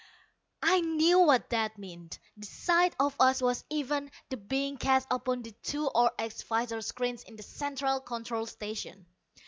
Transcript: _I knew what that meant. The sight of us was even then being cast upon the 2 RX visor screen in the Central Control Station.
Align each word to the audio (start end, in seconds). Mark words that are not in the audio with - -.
_I 0.63 0.81
knew 0.81 1.19
what 1.19 1.51
that 1.51 1.77
meant. 1.77 2.17
The 2.35 2.47
sight 2.47 2.95
of 2.99 3.15
us 3.19 3.39
was 3.39 3.63
even 3.69 4.09
then 4.29 4.47
being 4.47 4.77
cast 4.77 5.07
upon 5.11 5.43
the 5.43 5.51
2 5.61 5.91
RX 5.95 6.41
visor 6.41 6.81
screen 6.81 7.19
in 7.27 7.35
the 7.35 7.43
Central 7.43 7.99
Control 8.01 8.47
Station. 8.47 9.05